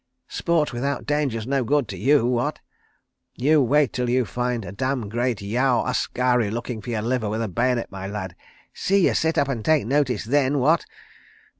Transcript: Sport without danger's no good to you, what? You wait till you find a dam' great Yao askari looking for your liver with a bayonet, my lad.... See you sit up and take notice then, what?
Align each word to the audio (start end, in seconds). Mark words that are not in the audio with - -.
Sport 0.29 0.73
without 0.73 1.05
danger's 1.05 1.45
no 1.45 1.63
good 1.63 1.87
to 1.89 1.95
you, 1.95 2.25
what? 2.25 2.59
You 3.35 3.61
wait 3.61 3.93
till 3.93 4.09
you 4.09 4.25
find 4.25 4.65
a 4.65 4.71
dam' 4.71 5.09
great 5.09 5.43
Yao 5.43 5.85
askari 5.85 6.49
looking 6.49 6.81
for 6.81 6.89
your 6.89 7.03
liver 7.03 7.29
with 7.29 7.43
a 7.43 7.47
bayonet, 7.47 7.91
my 7.91 8.07
lad.... 8.07 8.35
See 8.73 9.05
you 9.05 9.13
sit 9.13 9.37
up 9.37 9.47
and 9.47 9.63
take 9.63 9.85
notice 9.85 10.23
then, 10.25 10.57
what? 10.57 10.87